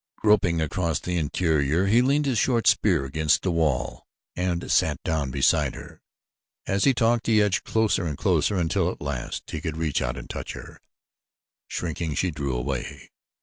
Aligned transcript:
Groping 0.17 0.59
across 0.61 0.99
the 0.99 1.17
interior 1.19 1.85
he 1.85 2.01
leaned 2.01 2.25
his 2.25 2.39
short 2.39 2.65
spear 2.65 3.05
against 3.05 3.43
the 3.43 3.51
wall 3.51 4.07
and 4.35 4.71
sat 4.71 4.97
down 5.03 5.29
beside 5.29 5.75
her, 5.75 6.01
and 6.65 6.75
as 6.77 6.85
he 6.85 6.93
talked 6.95 7.27
he 7.27 7.39
edged 7.39 7.65
closer 7.65 8.07
and 8.07 8.17
closer 8.17 8.55
until 8.55 8.89
at 8.89 8.99
last 8.99 9.51
he 9.51 9.61
could 9.61 9.77
reach 9.77 10.01
out 10.01 10.17
and 10.17 10.27
touch 10.27 10.53
her. 10.53 10.81
Shrinking, 11.67 12.15
she 12.15 12.31
drew 12.31 12.55
away. 12.57 13.11